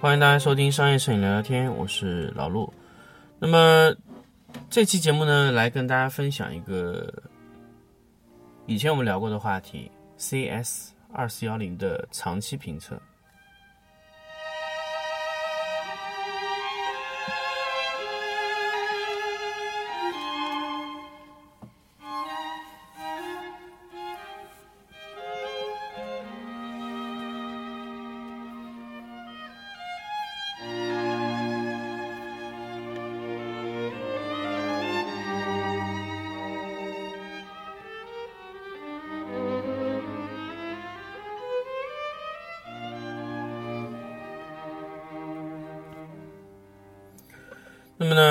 [0.00, 2.72] 欢迎大家收听商业摄影聊聊天，我是老陆。
[3.38, 3.94] 那么
[4.70, 7.12] 这期节目呢，来跟大家分享一个
[8.64, 12.98] 以前我们聊过的话题：CS 二四幺零的长期评测。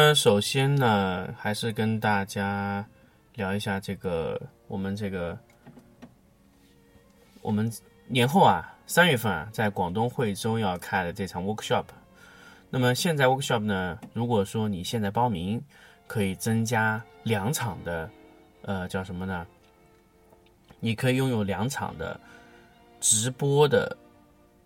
[0.10, 2.84] 那，首先呢，还是跟大家
[3.36, 5.38] 聊一下这个我们这个
[7.44, 7.72] 我们
[8.08, 11.86] 年后啊，三月份啊，在广东惠州要开的这场 workshop。
[12.72, 15.62] 那么现在 workshop 呢，如果说你现在报名，
[16.08, 18.10] 可以增加两场的，
[18.64, 19.46] 呃，叫什么呢？
[20.80, 22.20] 你可以拥有两场的
[23.00, 23.96] 直播的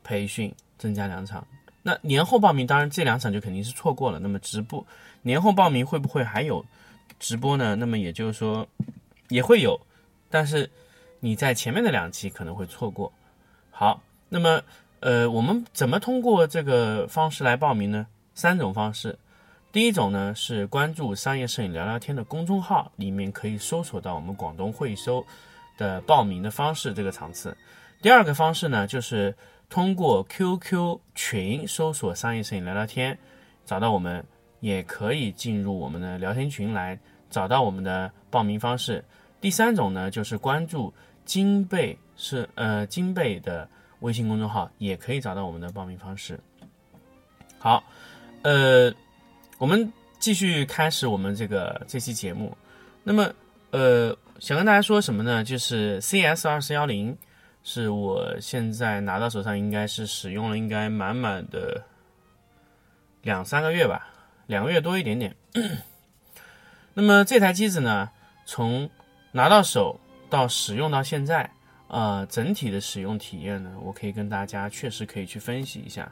[0.06, 1.46] 培训，增加两场。
[1.86, 4.18] 那年后报名，当然这两场就肯定是错过了。
[4.18, 4.88] 那么直播
[5.22, 6.66] 年后报名会不会还有
[7.20, 7.76] 直播呢？
[7.76, 8.66] 那么也就是说
[9.28, 9.78] 也会有，
[10.30, 10.72] 但是
[11.20, 13.12] 你在前面的两期可能会错过。
[13.70, 14.62] 好，那么
[15.02, 18.08] 呃，我们怎么通过这个方式来报名呢？
[18.34, 19.20] 三种方式。
[19.74, 25.26] 第一种呢是关注“商业摄影聊聊天”的公众号，里面可以搜索到我们广东惠州
[25.78, 27.58] 的报名的方式这个场次。
[28.02, 29.36] 第二个方式呢就是。
[29.74, 33.18] 通过 QQ 群搜索“商业摄影聊聊天”，
[33.66, 34.24] 找到我们，
[34.60, 36.96] 也可以进入我们的聊天群来
[37.32, 39.04] 找到我们的报名方式。
[39.42, 40.94] 第三种呢，就是关注
[41.26, 43.68] 金贝是呃金贝的
[44.02, 46.40] 微信公众号，也可以找到我们的报名方式。
[47.58, 47.84] 好，
[48.44, 48.94] 呃，
[49.58, 52.56] 我们继续开始我们这个这期节目。
[53.04, 53.28] 那么，
[53.72, 55.44] 呃，想跟大家说什么呢？
[55.44, 57.18] 就是 CS 二四幺零。
[57.64, 61.82] 是我现在拿到手上，应该是使用了应该满满的
[63.22, 64.08] 两三个月吧，
[64.48, 65.34] 两个月多一点点。
[66.94, 68.10] 那么这台机子呢，
[68.46, 68.90] 从
[69.32, 71.50] 拿到手到使用到现在，
[71.88, 76.12] 呃，整体的使用体验呢，我可以跟大家确实可以去分析一下。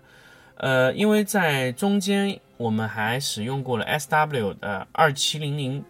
[0.56, 5.84] 呃，因为在中间我们还使用过了 S W 的二七零零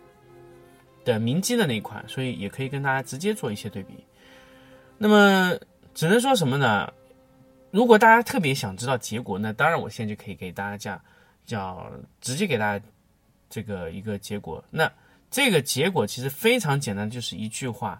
[1.06, 4.04] 的明基的那款，所以也可以跟大家直接做一些对比。
[5.04, 5.58] 那么
[5.96, 6.94] 只能说什么呢？
[7.72, 11.02] 如果大家特别想知道结果，那当然我现在就可以给大家讲，
[11.44, 12.86] 叫直接给大家
[13.50, 14.64] 这个一个结果。
[14.70, 14.92] 那
[15.32, 18.00] 这个结果其实非常简单，就是一句话，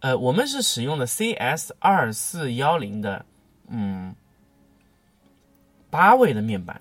[0.00, 3.24] 呃，我们是使用的 CS 二四幺零的，
[3.68, 4.12] 嗯，
[5.88, 6.80] 八位的面板，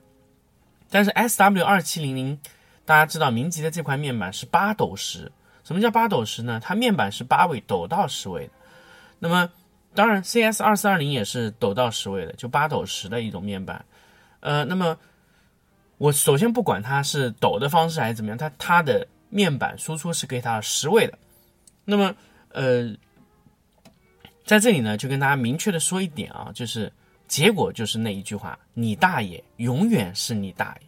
[0.90, 2.40] 但是 SW 二七零零，
[2.86, 5.32] 大家知道明基的这块面板是八斗十。
[5.64, 6.60] 什么叫八斗十呢？
[6.60, 8.50] 它面板是八位，斗到十位。
[9.20, 9.52] 那么
[9.96, 13.84] 当然，CS 二四二零也是抖到十位的，就八抖十的一种面板。
[14.40, 14.98] 呃，那么
[15.98, 21.18] 我首先不管它是抖的方式还是怎么样，它它的面板输出是给它十位的。
[21.84, 22.16] 那么
[22.50, 22.96] 呃，
[24.46, 26.92] 在这里呢，就跟大家明确的说一点啊，就是
[27.28, 30.88] 结果就是那一句话：你大爷永远是你大爷。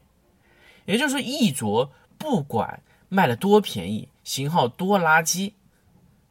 [0.85, 5.53] 也就是说，一卓不管卖的多便宜，型号多垃圾，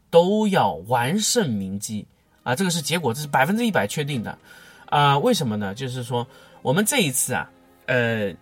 [0.09, 2.07] 都要完胜明基。
[2.43, 4.39] 啊，这个是结果，这是百分之一百确定的，
[4.87, 5.75] 啊，为什么呢？
[5.75, 6.27] 就是说，
[6.63, 7.51] 我们这一次啊，
[7.87, 8.35] 呃，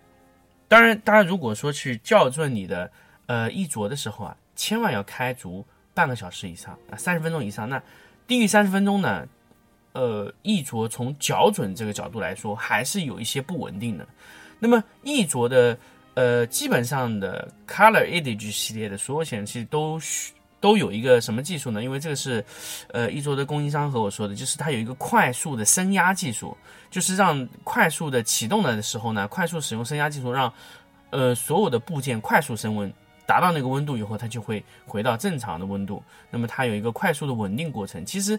[0.68, 2.90] 当然，大家如果说去校准你的
[3.26, 5.64] 呃一卓的时候啊，千万要开足
[5.94, 7.68] 半个小时以上啊，三十分钟以上。
[7.68, 7.82] 那
[8.26, 9.26] 低于三十分钟呢，
[9.92, 14.06] 呃，一卓从校准这个角度来说，还是有一些不稳定的。
[14.60, 15.76] 那么一卓的
[16.14, 20.32] 呃，基本上的 Color Edge 系列的所有显示器都需。
[20.60, 21.82] 都有一个什么技术呢？
[21.82, 22.44] 因为这个是，
[22.88, 26.56] 呃，一卓的供应商和我说的，就是它有一个快速的升压技术，
[26.90, 30.52] 就是让快速的启动的时候呢，快速使用升压技术，让，
[31.10, 32.92] 呃，所有的部件快速升温，
[33.24, 36.02] 达到那个温度以后，它就会回到正常的温度。
[36.30, 38.04] 那么它有一个快速的稳定过程。
[38.04, 38.38] 其实，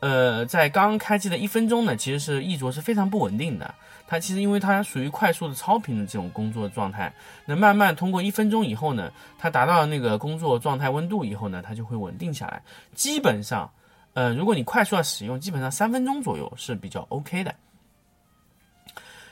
[0.00, 3.74] 呃，在刚开机的一分钟呢，其实是一卓是非常不稳定的。
[4.06, 7.12] 它其实因为它属于快速的超频的这种工作状态，
[7.44, 12.60] 那慢慢通过一分钟以后呢，它达到那个工作状态温度以后呢，它就会稳定下来。
[12.94, 13.70] 基本上，
[14.14, 17.54] 呃，如果你快速的使用，基本上三分钟左右是比较 OK 的。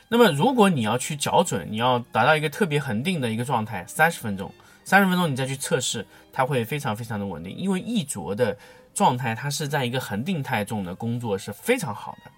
[0.07, 4.51] 那么如果你要去校准，你要达到一个特别恒定的一个状态，三十分钟，
[4.85, 8.57] 三十分钟你再去测试，它会非常非常的稳定，因为一卓的
[8.99, 12.31] 状态它是在一个恒定态中的工作是非常好的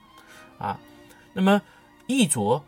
[0.65, 0.79] 啊。
[1.33, 1.61] 那么。
[2.07, 2.61] 一卓，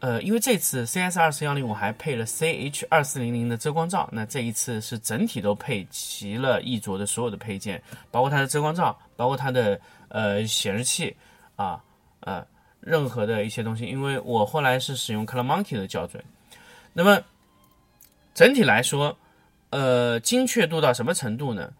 [0.00, 11.16] 呃，因为这次 CS 二四幺零我还配了 CH 二四零零的遮光罩，那这一次是整体都配齐了逸卓的所有的配件，包括它的遮光罩，包括它的呃显示器
[11.56, 11.82] 啊
[12.20, 12.46] 呃
[12.80, 16.22] 任何的一些东西，因为我后来是使用 Color Monkey 的校准，
[16.92, 17.22] 那么
[18.34, 19.16] 整体来说，
[19.70, 21.72] 呃，精确度到什么程度呢？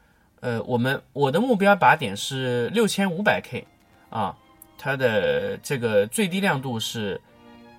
[0.44, 3.66] 呃，我们我的目标靶点是六千五百 K
[4.10, 4.36] 啊，
[4.76, 7.18] 它的这个最低亮度是。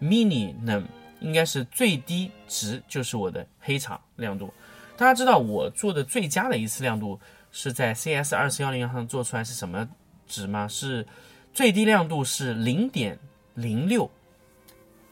[0.02, 0.84] Minimum
[1.22, 4.54] 应该是最低值，就是我的黑场亮度。
[4.98, 7.18] 大家知道我做的最佳的一次亮度
[7.50, 9.88] 是在 CS 二四幺零上做出来是什么
[10.28, 10.68] 值吗？
[10.68, 11.08] 是
[11.54, 13.18] 最低亮度是零点
[13.54, 14.12] 零六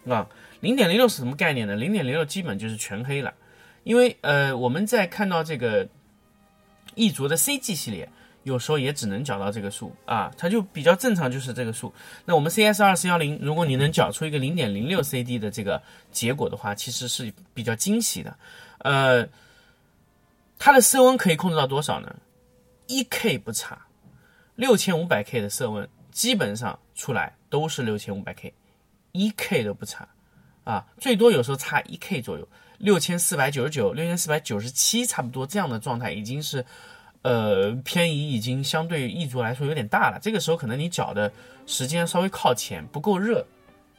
[0.06, 0.28] 啊，
[0.60, 1.78] 零点零六是什么概念呢？
[1.78, 3.34] 零点零六基本就是全黑了，
[3.86, 5.88] 因为呃我们在看到这个
[6.96, 8.10] 一卓的 CG 系列。
[8.44, 11.94] 有时候也只能缴到这个数啊，它就比较正常，就是这个数。
[12.26, 15.82] 那我们 CS 二四幺零，如果你能缴出一个零点零六 CD 的这个
[16.12, 18.38] 结果的话，其实是比较惊喜的。
[18.80, 19.26] 呃，
[20.60, 22.14] 它的色温可以控制到多少呢？
[22.88, 23.88] 一 K 不差，
[24.56, 28.54] 六千五百 K 的色温基本上出来都是六千五百 K，
[29.14, 30.06] 一 K 都不差
[30.64, 36.66] 啊，最多有时候差一 K 左右，六千四百九十九、六千四百九十七差不多这样的状态已经是。
[37.24, 40.20] 呃，偏移已经相对于异族来说有点大了。
[40.22, 41.32] 这个时候可能你搅的
[41.66, 43.48] 时间稍微靠前，不够热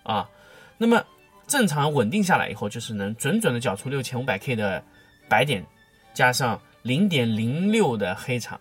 [0.03, 0.29] 啊。
[0.77, 1.03] 那么
[1.47, 4.85] 正常稳定下来以后，就是能准准的缴出六千五百 K 的
[5.27, 5.65] 白点，
[6.13, 8.61] 加上零点零六的黑场，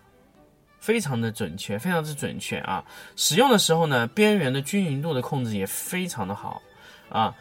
[0.80, 2.82] 非常的准确，非常之准确啊。
[3.16, 6.62] 使用的时候呢，边缘的均匀度的控制也非常的好
[7.10, 7.34] 啊。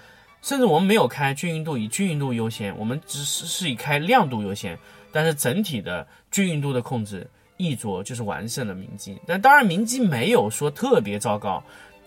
[0.43, 4.77] 甚至我们没有开均匀度，以均匀度优先，我们只是是以开亮度优先。
[5.11, 9.17] 但是整体的均匀度的控制，一卓就是完胜了明基。
[9.25, 11.63] 但当然，明基没有说特别糟糕，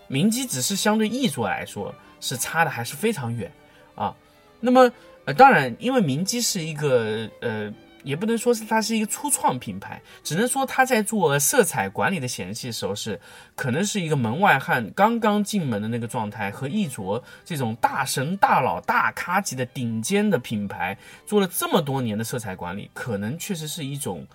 [0.07, 3.51] 明基只是相对一卓来说是差的还是非常远
[3.95, 4.15] 啊。
[4.61, 4.91] 那么，
[5.25, 7.73] 呃，当然，因为明基是一个呃。
[8.07, 13.19] 也不能说是它是一个初创品牌，只能说它在做色彩管理的显示器的时候是
[13.53, 24.25] 可能是一个门外汉刚刚进门的那个状态，和一卓这种大神大佬大咖级的顶尖的品牌做了这么多年的色彩管理，可能确实是一种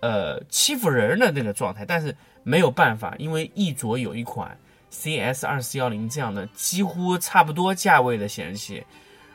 [0.00, 1.84] 呃欺负人的那个状态。
[1.84, 4.56] 但是没有办法，因为一卓有一款
[4.90, 8.82] CS 二四幺零这样的几乎差不多价位的显示器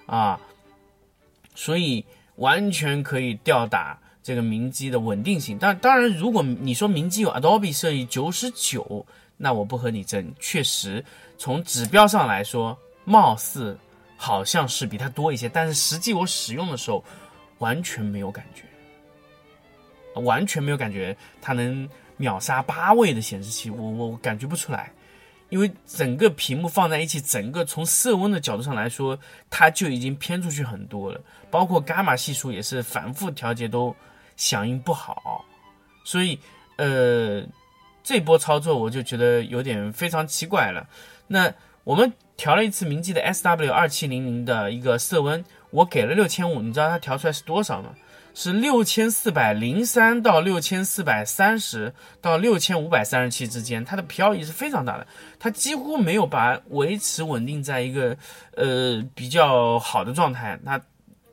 [0.08, 0.40] 啊，
[1.54, 2.04] 所以。
[2.38, 9.06] 完全可以吊打这个明基的稳定性，但当然，如果你说明基有 Adobe 设计九十九，
[9.38, 10.34] 那我不和你争。
[10.40, 11.04] 确实，
[11.38, 13.78] 从指标上来说，貌似
[14.18, 17.04] 好像是比它多一些，但是实际我使用的时候，
[17.60, 18.64] 完全没有感觉，
[20.22, 21.88] 完全没有感觉它能
[22.18, 24.92] 秒杀八位的显示器，我我感觉不出来。
[25.50, 29.18] 因为整个屏幕放在一起，整个从色温的角度上来说，
[29.48, 31.22] 它就已经偏出去很多了。
[31.56, 33.96] 包括伽马系数也是反复调节都
[34.36, 35.46] 响应不好，
[36.04, 36.38] 所以
[36.76, 37.42] 呃，
[38.04, 40.86] 这波操作我就觉得有点非常奇怪了。
[41.28, 41.54] 那
[41.86, 47.92] 我们调了一次明基的 SW 二七零零的一个色温，我给了六千五，你知道它调出来是多少吗？
[48.34, 55.08] 是六千四百零三到六千四百三十到六千五百三十七之间，它的漂移是非常大的，
[55.40, 58.18] 它几乎没有把维持稳定在一个
[58.58, 60.60] 呃比较好的状态。
[60.64, 60.82] 那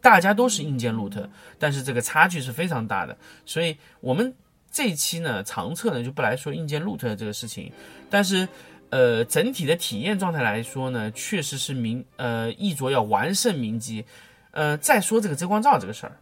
[0.03, 1.27] 大家都是硬件 root，，
[1.59, 3.17] 但是这个差距是非常大的。
[3.47, 4.35] 所以我们
[4.71, 7.73] 这一期呢长测呢就不来说硬件 root 的这个事情，
[8.11, 8.47] 但是
[8.91, 14.05] 呃整体的体验状态来说呢，确实是明呃一卓要完胜明基。
[14.51, 16.13] 呃再说这个遮光罩这个事儿。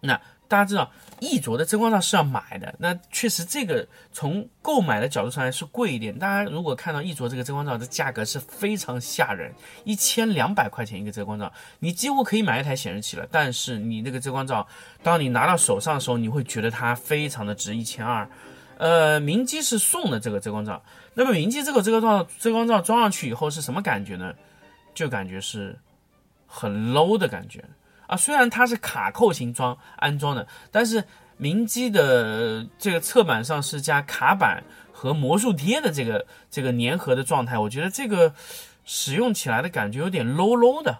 [0.00, 2.74] 那大家知道，一卓的遮光罩是要买的。
[2.78, 6.16] 那确实，这个从购买的角度上来是贵一点。
[6.18, 9.52] 大家如果看到一卓这个遮光罩的价格是非常吓人，
[9.84, 13.26] 一千两百块钱一个遮光罩，你几乎可以买一台显示器了。
[13.30, 14.66] 但是你那个遮光罩，
[15.02, 18.28] 当你拿到手上的时候，你会觉得它非常的值一千二。
[18.78, 20.82] 呃，明基是送的这个遮光罩。
[21.14, 24.34] 那么明基这个遮光罩遮光罩装上去以后是什么感觉呢？
[24.94, 25.78] 就感觉是
[26.46, 27.64] 很 low 的感觉。
[28.06, 31.04] 啊，虽然它是卡扣型装安装的，但是
[31.36, 38.34] 明基的这个侧板上是加卡板和魔术贴的这个这个粘合的状态，我觉得这个
[38.84, 40.98] 使用起来的感觉有点 low low 的。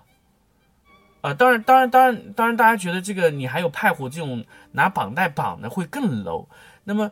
[1.23, 6.47] 啊，当然，当然，当然，当然，大家觉得这个你还有派虎这种拿绑带绑的会更 low。
[6.85, 7.11] 那么，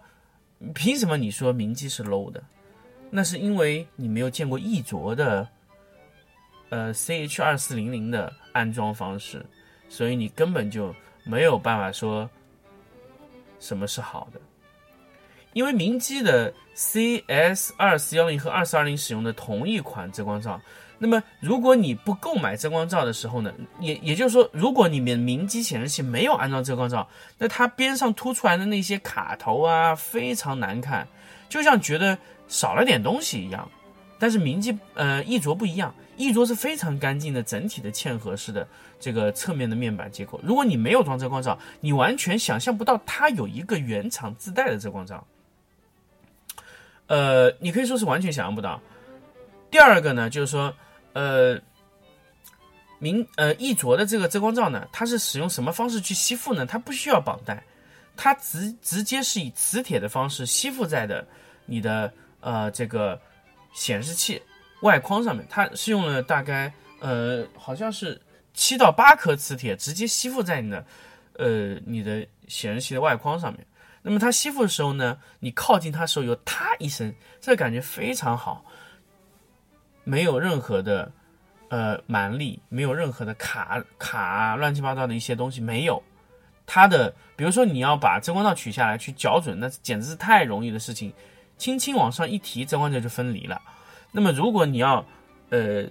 [0.72, 2.40] 凭什么你说明基是 low 的？
[3.10, 5.48] 那是因为你没有见过一卓的
[6.68, 9.44] 呃 CH 二四零零的安装方式。
[9.94, 12.28] 所以你根本就没有办法说
[13.60, 14.40] 什么是好的，
[15.52, 20.60] 因为明基的 CS 二四幺零和二四二零使用的同一款遮光罩，
[20.98, 27.08] 那么，如果你不购买遮光罩的时候呢，也也就是说，如果你们明基显示器没有安装遮光罩，
[27.38, 31.06] 那它边上凸出来的那些卡头啊，非常难看，
[31.48, 33.70] 就像觉得少了点东西一样。
[34.18, 38.66] 但是明基呃一卓不一样，一卓是非常干净的整体的嵌合式的
[38.98, 40.40] 这个侧面的面板接口。
[40.42, 45.26] 如果你没有装遮光罩，你完全想象不到它有一个原厂自带的遮光罩。
[47.06, 48.80] 呃，你可以说是完全想象不到。
[49.70, 50.74] 第二个呢，就是说。
[51.16, 51.56] 呃，
[52.98, 56.66] 明呃一卓的这个遮光罩呢，它是使用什么方式去吸附呢？
[56.66, 57.62] 它不需要绑带，
[58.16, 61.24] 它直直接是以磁铁的方式吸附在的
[61.66, 63.20] 你的呃这个
[63.72, 64.42] 显示器
[64.84, 65.44] 外框上面。
[65.48, 68.20] 它是用了大概呃好像是
[68.52, 70.86] 七到八颗磁铁，直接吸附在你的
[71.38, 73.66] 呃你的显示器的外框上面。
[74.02, 78.62] 那么它吸附的时候呢，你靠近它的时候有嗒一声，这个感觉非常好。
[80.04, 81.10] 没有任何的，
[81.70, 86.02] 呃，蛮力，没有任何的卡卡乱七八糟的一些东西，没有。
[86.66, 91.10] 它的，比如说你要把遮光罩取下来去校准，那简直是太容易的事情，
[91.56, 93.58] 轻轻往上一提，遮光罩就分离了。
[94.16, 95.04] 那么如果你要，
[95.50, 95.84] 呃，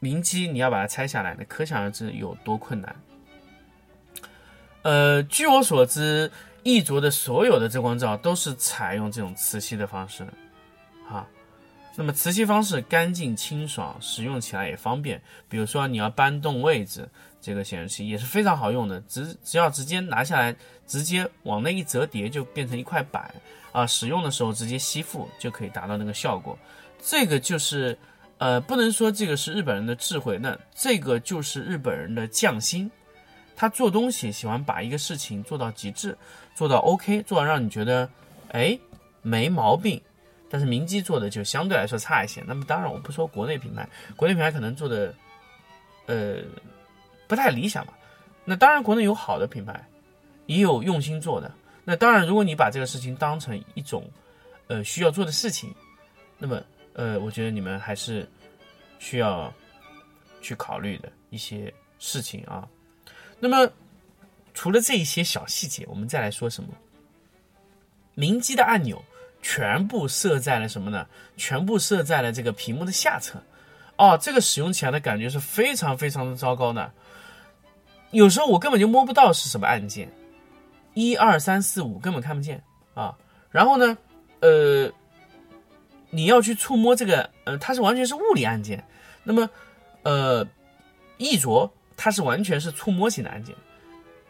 [0.00, 2.96] 明基你要把它拆下来，那可想而知有多困难。
[4.80, 10.32] 呃，据我所知，易卓的所有的遮光罩都是采用这种磁吸的方式的，
[11.14, 11.28] 啊。
[11.96, 15.22] 那么磁吸方式干净清爽，使用起来也方便。
[15.48, 17.08] 比如说你要搬动位置，
[17.40, 19.00] 这个显示器也是非常好用的。
[19.02, 20.56] 只只要直接拿下来，
[20.86, 23.32] 直接往那一折叠就变成一块板
[23.74, 23.86] 啊。
[23.86, 26.56] 使用的时候直接吸附就可以达到那个效果。
[27.02, 27.98] 这个就是，
[28.38, 32.90] 呃，不能说这个是日本人的智慧，那这个就是日本人的匠心。
[33.56, 36.16] 他做东西喜欢把一个事情做到极致，
[36.54, 38.08] 做到 OK，做到让你觉得，
[38.52, 38.78] 哎，
[39.22, 40.00] 没毛病。
[40.50, 42.42] 但是明基做的就相对来说差一些。
[42.46, 45.12] 那么当然，我不说国内品牌，国内品牌可能做的，
[46.06, 46.36] 呃，
[47.26, 47.92] 不太理想吧。
[48.44, 49.84] 那当然，国内有好的品牌，
[50.46, 51.52] 也有用心做的。
[51.84, 54.08] 那当然，如果你把这个事情当成一种，
[54.68, 55.74] 呃，需要做的事情，
[56.38, 56.62] 那么，
[56.94, 58.28] 呃，我觉得你们还是
[58.98, 59.52] 需要
[60.40, 62.68] 去考虑的一些事情啊。
[63.38, 63.70] 那么，
[64.54, 66.70] 除了这一些小细节，我们再来说什么？
[68.14, 69.02] 明基的按钮。
[69.46, 71.06] 全部设在了什么呢？
[71.36, 73.38] 全部设在了这个屏幕的下侧，
[73.98, 76.90] 哦，这个使用起来的感觉是非常非常的糟糕的。
[78.10, 80.10] 有时候我根本就摸不到是什么按键，
[80.94, 82.62] 一二三四五根本看不见
[82.94, 83.14] 啊。
[83.50, 83.98] 然后呢，
[84.40, 84.90] 呃，
[86.10, 88.82] 你要去触摸这个，呃，它是完全是物理按键。
[89.22, 89.48] 那么，
[90.02, 90.46] 呃，
[91.18, 93.54] 易卓它是完全是触摸型的按键。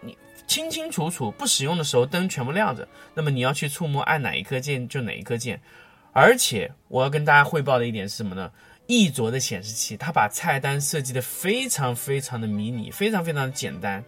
[0.00, 0.16] 你
[0.47, 5.61] 清清楚楚，不使用的时候灯全部亮着，那么你要去触摸按哪一颗键就哪一颗键。
[6.12, 8.52] 而且我要跟大家汇报的一点是什么呢？
[8.87, 14.04] 易卓的显示器它把菜单设计的非常非常的迷你，非常非常的简单。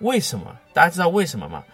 [0.00, 0.56] 为什么？
[0.74, 1.64] 大家知道为什么吗？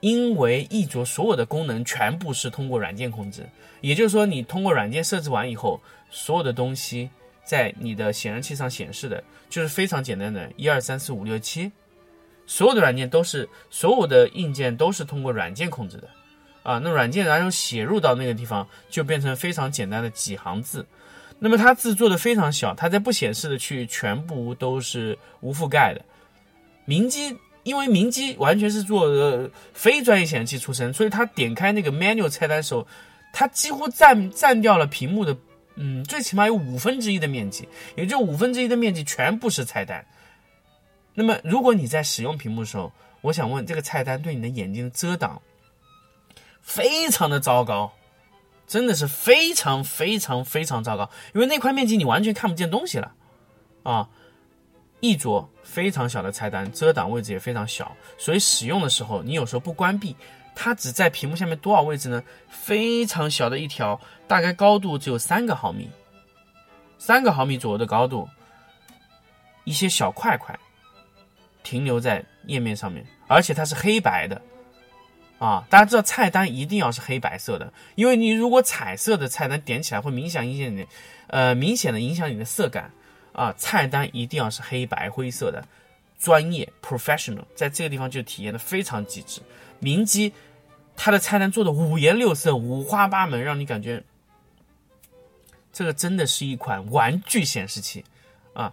[0.00, 3.48] 因为易卓所有的功能全部是通过软件控制，
[3.80, 7.08] 也就是说你通过软件设置完以后，所有的东西
[7.42, 11.72] 在你的显示器上显示的就是非常简单的，一二三四五六七。
[12.46, 16.08] 所有的软件都是，所有的硬件都是通过软件控制的，
[16.62, 20.84] 啊，那软件然后写入到那个地方，就变成非常简单的几行字。
[21.38, 26.04] 那么它字做的非常小，它在不显示的区域全部都是无覆盖的。
[26.84, 32.86] 明基因为明基完全是做呃非专业显示器出身，所以他点开那个 menu 菜单的时候，
[33.32, 35.36] 他几乎占占掉了屏幕的，
[35.74, 40.06] 嗯，最起码有五分之一的面积，也就五分之一的面积全部是菜单。
[41.14, 42.92] 那么，如果你在使用屏幕的时候，
[43.22, 45.40] 我想问，这个菜单对你的眼睛遮挡
[46.60, 47.92] 非常的糟糕，
[48.66, 53.14] 真的是非常非常非常糟糕，因为那块面积你完全看不见东西了
[53.84, 54.10] 啊！
[55.04, 60.16] 一桌非常小的菜单，遮挡位置也非常小，所以使用的时候，你有时候不关闭，
[60.54, 62.22] 它只在屏幕下面多少位置呢？
[62.48, 65.90] 非常小的一条，大概高度只有三个毫米，
[66.98, 68.26] 三个毫米左右的高度，
[69.64, 70.58] 一些小块块。
[71.62, 74.38] 停留在页面上面，而且它是黑白的，
[75.38, 80.86] 啊，大家知道菜单一定要是黑白色的，因为你如果彩色的菜单点起来会明显影响你，
[81.28, 82.90] 呃，明显的影响你的色感，
[83.34, 85.62] 啊，菜单一定要是黑白灰色的，
[86.18, 89.42] 专业 professional，在这个地方就体验的非常极致。
[89.80, 90.32] 明基
[90.96, 94.02] 它的菜单做的五颜六色、五花八门，让你感觉
[95.72, 98.04] 这个真的是一款玩具显示器，
[98.54, 98.72] 啊。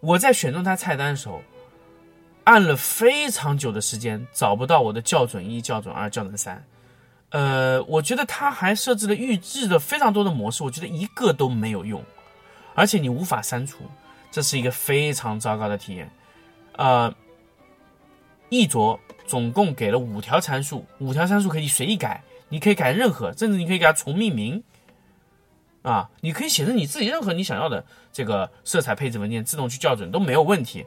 [0.00, 1.42] 我在选中它菜单的时候，
[2.42, 6.64] 按了非常久的时间，找不到我的校准一、校准二、校准三，
[7.28, 12.02] 呃，我觉得它还设置了预置的非常多的模式，我觉得一个都没有用，
[12.74, 13.84] 而且你无法删除，
[14.30, 16.10] 这是一个非常糟糕的体验。
[16.76, 17.14] 呃，
[18.48, 24.62] 易卓总共给了五条参数，五条参数可以随意改，你可以改任何，甚至你可以给它重命名。
[25.82, 30.86] 啊，你可以写成你自己任何你想要的这个色彩配置文件，自动去校准都没有问题。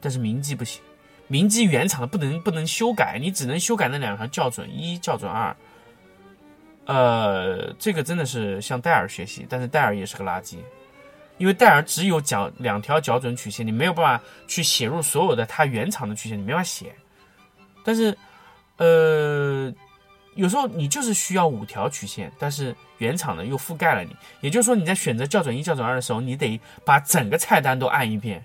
[0.00, 0.80] 但是明基不行，
[1.26, 5.56] 明基原厂的不能不能修改，你只能修改那两条校准一、校准二。
[6.86, 10.58] 呃，这个真的是向戴尔学习，但是戴尔也是个垃圾，
[11.38, 16.94] 因为戴尔只有角两条校准曲线，你没有办法去写入所有的它原厂的曲线，你没法写。
[17.82, 18.16] 但是，
[18.76, 19.72] 呃。
[20.34, 28.40] 有时候你就是需要五条曲线，但是原厂的又覆盖了你，也就是说你在选择校准一、校准二的时候，你得把整个菜单都按一遍，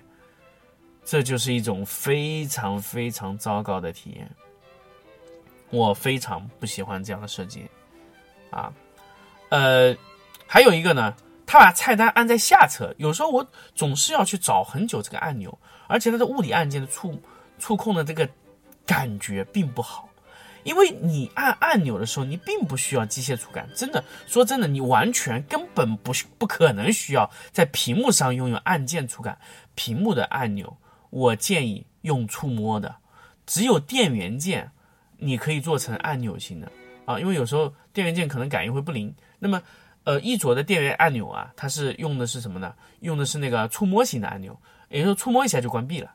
[1.04, 4.28] 这就是一种非常非常糟糕的体验。
[5.70, 7.64] 我非常不喜欢这样的设计，
[8.50, 8.72] 啊，
[9.50, 9.96] 呃，
[10.48, 11.14] 还有一个呢，
[11.46, 17.20] 他把菜单按在下侧，有时候我总是要去找很久这个按钮，而且它的物理按键的触
[17.58, 18.28] 触控的这个
[18.86, 20.08] 感觉并不好。
[20.62, 23.68] 因为你按按钮的时候，你并不需要机械触感。
[23.74, 29.38] 真的说真的，你完全根本不不可能需要在屏幕上拥有按键触感。
[29.74, 30.74] 屏幕的按钮，
[31.10, 32.96] 我建议用触摸的。
[33.44, 34.70] 只有电源键，
[35.18, 36.72] 你可以做成按钮型的
[37.04, 37.20] 啊。
[37.20, 39.14] 因为有时候电源键可能感应会不灵。
[39.38, 39.62] 那么，
[40.04, 42.74] 呃，一卓的电源按钮啊，它是用的是什么呢？
[43.00, 44.56] 用的是那个触摸型的按钮，
[44.88, 46.10] 也就是说触摸一下就关闭了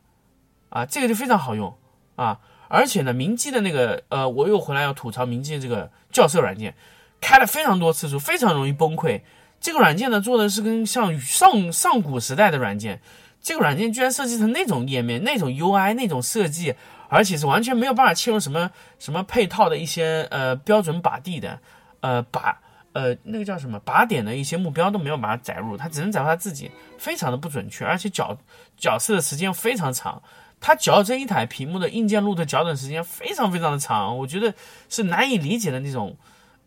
[0.69, 0.85] 啊。
[0.85, 1.75] 这个就非常好用
[2.15, 2.39] 啊。
[2.67, 6.75] 而且呢，明基的那个，呃，我又回来要吐槽明基的这个校色软件，
[7.19, 9.21] 开了非常多次数，非常容易崩溃。
[9.59, 13.01] 这个软件呢，做的是跟像上上古时代的软件，
[13.41, 16.75] 这个软件居然设计成那种页面、那种 UI、那种设计，
[17.09, 21.59] 而且是完全没有办法切入什么什么配套的一些呃标准把地的，
[22.01, 22.61] 呃把
[22.93, 28.37] 呃那个叫什么靶点的一些目标都没有把它载入，它只能载入它自己，非常的不准确，而且角
[28.77, 30.21] 角色的时间非常长。
[30.61, 34.53] 它矫正一台屏幕的硬件路的矫正时间非常非常的长，我觉得
[34.89, 36.17] 是难以理解的那种，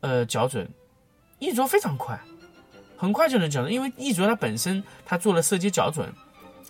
[0.01, 0.67] 呃，矫准。
[1.39, 2.19] 一卓非常快，
[2.97, 6.11] 很快就能矫正，因为一卓它本身它做了色阶矫准，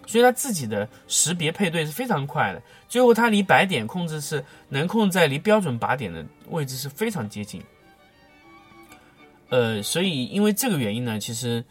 [0.07, 2.62] 所以它自己的识别配对是非常快的。
[2.88, 7.62] 最后它离白点控制是能控制在离标准靶点的位置是非常接近。
[9.53, 11.62] 呃，所以因为这个原因呢，其实，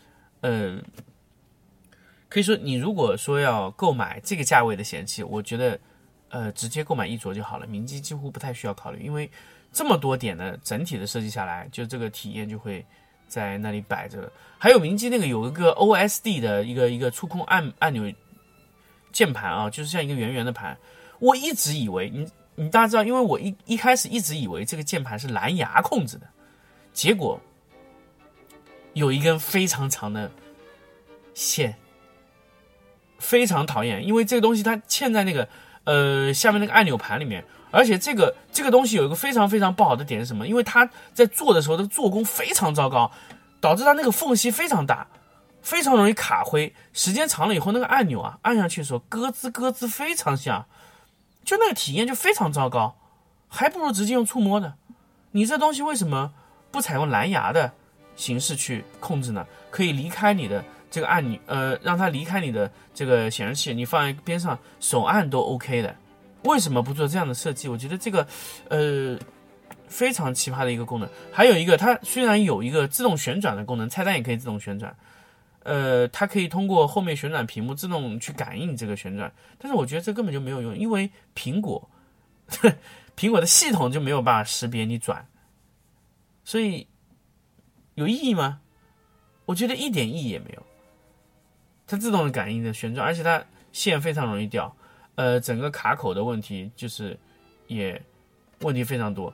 [0.42, 0.78] 呃。
[2.30, 5.78] 可以说，你如果说要购买这个价位的显示器，我觉得，
[6.30, 7.68] 呃，直接购买一卓就好了。
[7.68, 9.30] 明基几乎不太需要考虑，因为
[9.74, 12.86] 这么多点的整体的设计下来，就这个体验就会
[13.28, 14.32] 在那里摆着。
[14.58, 18.10] 还有明基那个有一个 OSD 的一个一个触控按按钮
[19.12, 20.78] 键盘啊，就是像一个圆圆的盘。
[21.20, 26.26] 我一直以为你你大家知道，因为我一一开始一直以为这个键盘是蓝牙控制的，
[26.94, 27.38] 结果
[28.94, 30.32] 有一根非常长的
[31.34, 31.76] 线。
[33.20, 35.48] 非常讨厌，因为这个东西它嵌在那个
[35.84, 40.48] 呃下面那个按钮盘里面，而且这个这个东西有一个非常非常不好的点是什么？
[40.48, 43.12] 因为它在做的时候，这个做工非常糟糕，
[43.60, 45.06] 导致它那个缝隙非常大，
[45.62, 46.74] 非常容易卡灰。
[46.94, 50.66] 时间长了以后，那个按钮啊按下去的时候咯吱咯吱非常响，
[51.46, 52.96] 就那个体验就非常糟糕，
[53.48, 54.74] 还不如直接用触摸的。
[55.34, 56.34] 你这东西为什么
[56.72, 57.74] 不采用蓝牙的
[58.16, 59.46] 形式去控制呢？
[59.70, 60.64] 可以离开你的。
[60.94, 65.96] 这个按钮，呃，让它离开你的这个显示器，你放在边上手按都 OK 的。
[66.44, 67.70] 为什么不做这样的设计？
[67.70, 68.28] 我觉得这个，
[68.68, 69.18] 呃，
[69.88, 71.10] 非常奇葩的一个功能。
[71.32, 74.94] 还有一个，它虽然有一个自动旋转的功能，菜单也可以自动旋转，
[75.64, 79.32] 呃，它可以通过后面旋转屏幕自动去感应这个旋转。
[79.58, 81.90] 但是我觉得这根本就没有用，因为苹果，
[83.16, 85.26] 苹果的系统就没有办法识别你转，
[86.44, 86.86] 所以
[88.02, 88.60] 有意义吗？
[89.46, 90.64] 我觉得一点意义也没有。
[91.86, 94.76] 它自动的感应的旋转，而且它线非常容易掉，
[95.16, 97.20] 呃，整个卡口的问题就是
[97.68, 98.02] 也
[98.62, 99.32] 问题非常多。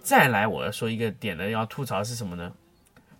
[0.00, 2.52] 再来，我要说一个点呢，要吐槽是什么呢？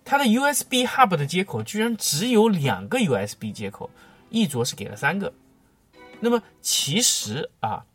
[0.03, 3.91] 它的 USB Hub 的接口居然只有两个 USB 接口，
[4.29, 5.31] 一卓是给了三个。
[6.19, 7.85] 那么其实啊，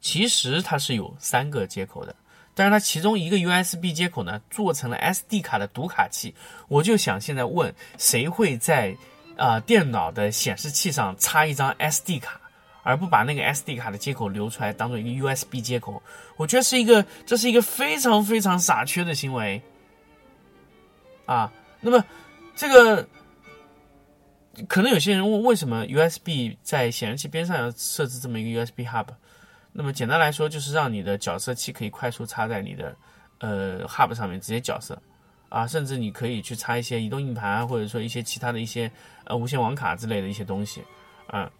[0.00, 2.16] 其实它是有三个接口的，
[2.56, 6.34] 但是它其中一个 USB 接口呢做成了 SD 卡的读卡器。
[6.66, 8.96] 我就想现在问，谁会在？
[9.38, 12.40] 啊，电脑的显示器上插一张 SD 卡，
[12.82, 16.02] 而不把那个 SD 卡的接口留出来当做一个 USB 接口，
[16.38, 19.60] 我觉得是一个，这是一个非常非常傻缺的行为。
[21.26, 22.02] 啊，那么
[22.54, 23.06] 这个
[24.66, 29.08] 可能有些人问，为什么 USB 在显示器边上要设置这么一个 USB hub？
[29.78, 32.96] 那么简单来说，就是让你的角色器可以快速插在你的
[33.40, 34.98] 呃 Hub 上面直接角色
[35.50, 38.90] 啊，甚至你可以去插一些移动硬盘，或者说一些其他的一些
[39.24, 40.82] 呃无线网卡之类的一些东西
[41.26, 41.50] 啊。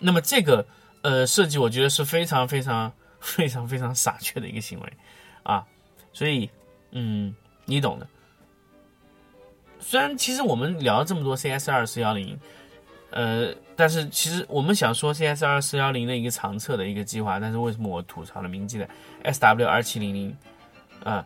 [0.00, 0.66] 那么这个
[1.02, 4.92] 呃设计，我觉得是非常非常非常非常傻缺的一个行为
[5.44, 5.64] 啊。
[6.12, 6.50] 所以
[6.90, 7.34] 嗯，
[7.66, 8.06] 你懂的。
[9.78, 12.36] 虽然其实我们聊了这么多 CS 二四幺零，
[13.14, 18.88] 呃，但是其实我们想说 CS 二四幺零的一个长测的一个计划，但是为什么我吐槽了明基的
[19.22, 20.36] SW 二七零零
[21.04, 21.24] 啊？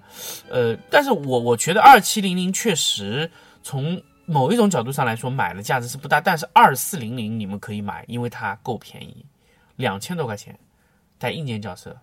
[0.50, 3.30] 呃，但是我我觉得二七零零确实
[3.62, 9.24] 从某一种角度上来说买的价值是不大，但是二四零零你们可以买，因为它够便宜，
[9.76, 10.54] 两千多块钱
[11.18, 11.96] 带硬件角色，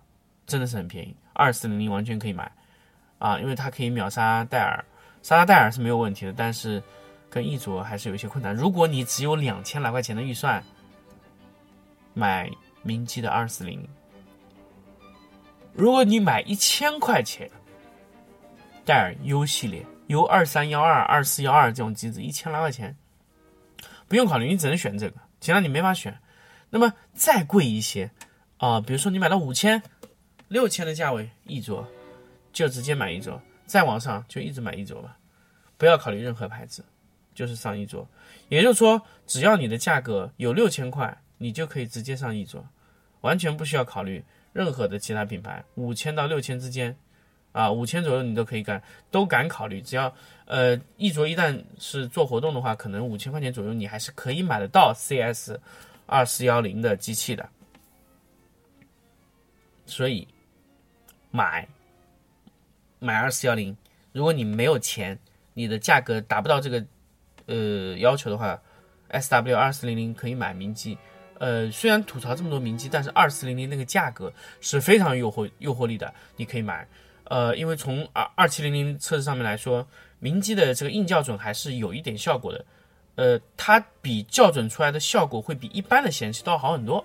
[0.48, 2.50] 真的是很便宜，二四零零完全可以买
[3.18, 4.84] 啊，因为它可以秒杀戴尔。
[5.22, 6.82] 沙拉戴尔是没有问题的，但是
[7.28, 8.54] 跟一卓还是有一些困难。
[8.54, 10.62] 如果你只有两千来块钱的预算，
[12.14, 12.50] 买
[12.82, 13.80] 明基的二四零；
[15.72, 17.50] 如果你买一千块钱，
[18.84, 22.96] 戴尔 U 系列 U 二三幺二、二四幺二这种机子，一千来块钱，
[24.08, 26.18] 不用考虑，你只能选这个，其他你没法选。
[26.70, 28.10] 那么再贵一些
[28.58, 29.82] 啊，比如说你买到五千、
[30.48, 31.86] 六千的价位，一卓
[32.52, 33.40] 就直接买一卓。
[33.66, 35.16] 再往上就一直买一卓吧，
[35.76, 36.84] 不要考虑任何牌子，
[37.36, 38.04] 就是上一卓。
[38.48, 42.66] 也就是说，只要你的价格有六千块，你就可以直接上一卓，
[43.20, 45.64] 完全不需要考虑任何的其他品牌。
[45.76, 46.96] 五千到六千之间，
[47.52, 49.80] 啊，五千左右你都可以敢，都敢考虑。
[49.80, 50.12] 只要
[50.46, 55.52] 呃一卓一旦是做活动的话，可能五千块钱左右你还是可以买得到 CS
[56.06, 57.48] 二四幺零的机器的。
[59.86, 60.26] 所以
[61.30, 61.68] 买。
[62.98, 63.76] 买二四幺零，
[64.10, 65.16] 如果你没有钱，
[65.52, 66.84] 你的价格达不到这个
[67.46, 68.60] 呃要求的话
[69.08, 70.98] ，S W 二四零零可以买明基。
[71.38, 76.86] 呃，虽然吐槽这么多明基，但是二四零零那个价格是非常诱惑诱惑力的，你可以买。
[77.24, 79.86] 呃，因为从二二七零零测试上面来说，
[80.18, 82.64] 明基的这个硬校准还是有一点效果的。
[83.16, 87.04] 呃，它比校准出来的效果会比一般的显示器都要好很多，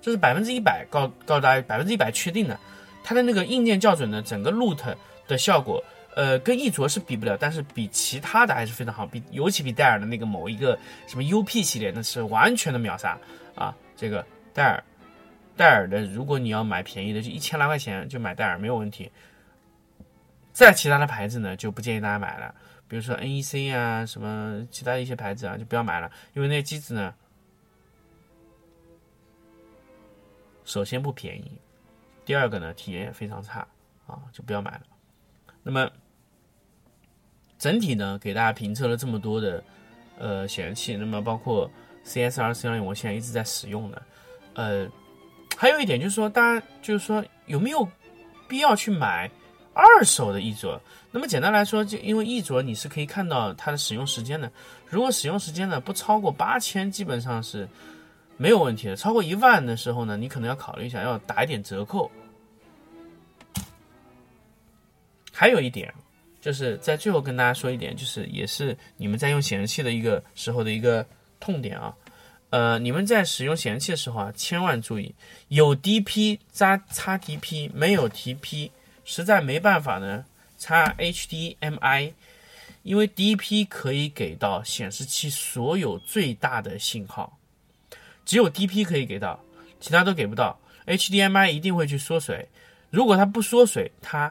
[0.00, 2.58] 这是百分之一百告告诉大家百分之一百确定的。
[3.02, 4.94] 它的那个硬件校准的整个 loot。
[5.26, 5.82] 的效果，
[6.14, 13.18] 呃，跟一卓是比不了，但是比其他的还是非常好，比尤其比戴尔的那个某一个什么 UP 系列，那是完全的秒杀
[13.56, 13.76] 啊！
[13.96, 14.84] 这个戴尔，
[15.56, 19.10] 戴尔的，如果你要买便宜的，就一千来块钱就买戴尔没有问题。
[20.52, 22.54] 再其他的牌子呢，就不建议大家买了，
[22.86, 27.12] 比如说 NEC 啊，什么其他的一些牌子啊，就不要买了，因为那些机子呢，
[30.64, 31.58] 首先不便宜，
[32.24, 33.66] 第二个呢，体验也非常差
[34.06, 34.82] 啊，就不要买了。
[35.66, 35.90] 那么，
[37.64, 39.64] 整体呢，给大家评测了这么多的
[40.18, 41.70] 呃显示器，那么包括
[42.04, 44.02] CSR 四幺零，我现在一直在使用的。
[44.52, 44.86] 呃，
[45.56, 47.88] 还有一点就是说，大家就是说有没有
[48.46, 49.30] 必要去买
[49.72, 50.78] 二手的一卓？
[51.10, 54.52] 那么简单来说，就因为一卓你是可以看到它的使用时间的，
[54.86, 57.66] 如果使用时间呢不超过八千，基本上是
[58.36, 58.94] 没有问题的。
[58.94, 62.10] 超过一万的时候呢，你可能要考虑一下，要打一点折扣。
[65.32, 65.92] 还有一点，
[66.44, 71.06] 就是在最后跟大家说一点，就是也是你们在用显示器的一个时候的一个
[71.40, 71.96] 痛点啊。
[72.50, 75.14] 呃，你们在使用显示器的时候啊，千万注意，
[75.48, 78.70] 有 DP 插插 DP，没有 TP，
[79.06, 80.22] 实在没办法呢，
[80.58, 82.12] 插 HDMI，
[82.82, 87.38] 因为 DP 可以给到显示器所有最大的信号，
[88.26, 89.42] 只有 DP 可以给到，
[89.80, 90.60] 其他都给不到。
[90.84, 92.46] HDMI 一定会去缩水，
[92.90, 94.30] 如果它不缩水，它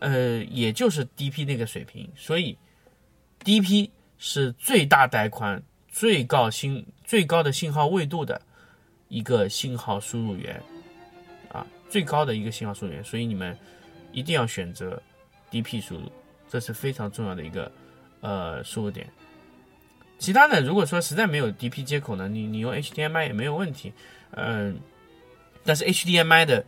[0.00, 2.56] 呃，也就是 DP 那个水平，所以
[3.44, 8.40] DP 是最大带宽、最高信、最高的信号位度的
[9.08, 10.60] 一个信号输入源
[11.50, 13.56] 啊，最高的一个信号输入源，所以你们
[14.12, 15.00] 一定要选择
[15.50, 16.10] DP 输入，
[16.48, 17.70] 这是非常重要的一个
[18.20, 19.06] 呃输入点。
[20.18, 23.92] 其他的，如果说实在没有 DP 接口呢，你你用 HDMI 也没有问题，
[24.32, 24.78] 嗯，
[25.64, 26.64] 但是 HDMI 的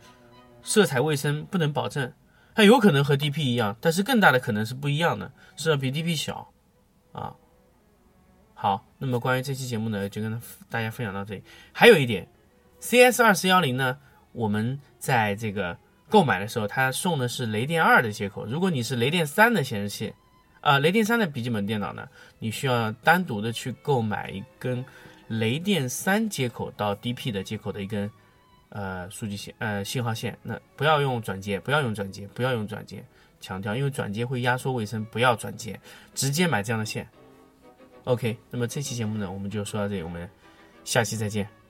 [0.63, 2.11] 色彩卫生不能保证。
[2.55, 6.51] 它有可能和 DP 一样，但是更大的可能是不一样的，是要比 DP 小，
[7.11, 7.35] 啊。
[8.53, 11.43] 好，那么关于这期节目呢，就跟大家分享到这里。
[11.71, 12.27] 还有一点
[12.79, 13.97] ，CS 二四幺零呢，
[14.31, 15.77] 我们在这个
[16.09, 18.45] 购买的时候，它送的是雷电二的接口。
[18.45, 20.13] 如果你是雷电三的显示器，
[20.61, 22.07] 啊，雷电三的笔记本电脑呢，
[22.39, 24.85] 你需要单独的去购买一根
[25.27, 28.09] 雷电三接口到 DP 的接口的一根。
[28.75, 33.05] 呃，数据线，呃，信号线，那不要用转接，不要用转接，不要用转接，
[33.39, 35.79] 强调，因为转接会压缩卫生，不要转接，
[36.15, 37.07] 直接买这样的线。
[38.05, 40.27] OK，那么这期节目呢，我们就说到这里，我们
[40.83, 41.62] 下期再见。